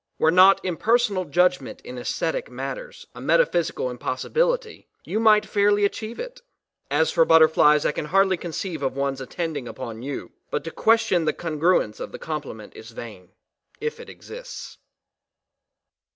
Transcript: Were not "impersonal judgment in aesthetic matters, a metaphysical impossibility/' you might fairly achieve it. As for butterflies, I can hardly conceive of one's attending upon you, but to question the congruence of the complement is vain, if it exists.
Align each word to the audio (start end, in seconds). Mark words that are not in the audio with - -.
Were 0.17 0.31
not 0.31 0.65
"impersonal 0.65 1.25
judgment 1.25 1.79
in 1.81 1.99
aesthetic 1.99 2.49
matters, 2.49 3.05
a 3.13 3.21
metaphysical 3.21 3.95
impossibility/' 3.95 4.87
you 5.05 5.19
might 5.19 5.45
fairly 5.45 5.85
achieve 5.85 6.19
it. 6.19 6.41
As 6.89 7.11
for 7.11 7.23
butterflies, 7.23 7.85
I 7.85 7.91
can 7.91 8.05
hardly 8.05 8.35
conceive 8.35 8.81
of 8.81 8.95
one's 8.97 9.21
attending 9.21 9.67
upon 9.67 10.01
you, 10.01 10.31
but 10.49 10.63
to 10.63 10.71
question 10.71 11.25
the 11.25 11.33
congruence 11.33 11.99
of 11.99 12.11
the 12.11 12.17
complement 12.17 12.75
is 12.75 12.89
vain, 12.89 13.33
if 13.79 13.99
it 13.99 14.09
exists. 14.09 14.79